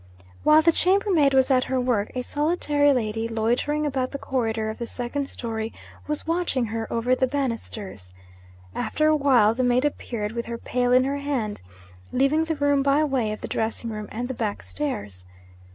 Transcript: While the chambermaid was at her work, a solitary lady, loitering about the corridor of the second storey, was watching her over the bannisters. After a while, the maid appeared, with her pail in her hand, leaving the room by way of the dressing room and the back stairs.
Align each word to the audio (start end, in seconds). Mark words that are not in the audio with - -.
While 0.41 0.63
the 0.63 0.71
chambermaid 0.71 1.35
was 1.35 1.51
at 1.51 1.65
her 1.65 1.79
work, 1.79 2.11
a 2.15 2.23
solitary 2.23 2.91
lady, 2.91 3.27
loitering 3.27 3.85
about 3.85 4.09
the 4.09 4.17
corridor 4.17 4.71
of 4.71 4.79
the 4.79 4.87
second 4.87 5.29
storey, 5.29 5.73
was 6.07 6.25
watching 6.25 6.65
her 6.65 6.91
over 6.91 7.13
the 7.13 7.27
bannisters. 7.27 8.09
After 8.73 9.05
a 9.05 9.15
while, 9.15 9.53
the 9.53 9.61
maid 9.61 9.85
appeared, 9.85 10.31
with 10.31 10.47
her 10.47 10.57
pail 10.57 10.91
in 10.91 11.03
her 11.03 11.17
hand, 11.17 11.61
leaving 12.11 12.45
the 12.45 12.55
room 12.55 12.81
by 12.81 13.03
way 13.03 13.31
of 13.31 13.41
the 13.41 13.47
dressing 13.47 13.91
room 13.91 14.09
and 14.11 14.27
the 14.27 14.33
back 14.33 14.63
stairs. 14.63 15.23